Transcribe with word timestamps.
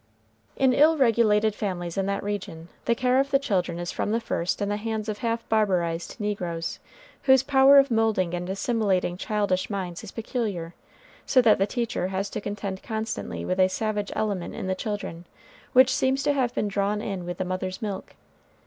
In 0.55 0.73
ill 0.73 0.97
regulated 0.97 1.53
families 1.53 1.95
in 1.95 2.07
that 2.07 2.23
region, 2.23 2.69
the 2.85 2.95
care 2.95 3.19
of 3.19 3.29
the 3.29 3.37
children 3.37 3.77
is 3.77 3.91
from 3.91 4.09
the 4.09 4.19
first 4.19 4.59
in 4.59 4.67
the 4.67 4.77
hands 4.77 5.07
of 5.07 5.19
half 5.19 5.47
barbarized 5.47 6.19
negroes, 6.19 6.79
whose 7.21 7.43
power 7.43 7.77
of 7.77 7.91
moulding 7.91 8.33
and 8.33 8.49
assimilating 8.49 9.15
childish 9.15 9.69
minds 9.69 10.03
is 10.03 10.11
peculiar, 10.11 10.73
so 11.27 11.39
that 11.43 11.59
the 11.59 11.67
teacher 11.67 12.07
has 12.07 12.31
to 12.31 12.41
contend 12.41 12.81
constantly 12.81 13.45
with 13.45 13.59
a 13.59 13.67
savage 13.69 14.11
element 14.15 14.55
in 14.55 14.65
the 14.65 14.73
children 14.73 15.25
which 15.73 15.93
seems 15.95 16.23
to 16.23 16.33
have 16.33 16.51
been 16.55 16.67
drawn 16.67 16.99
in 16.99 17.23
with 17.23 17.37
the 17.37 17.45
mother's 17.45 17.79
milk. 17.79 18.15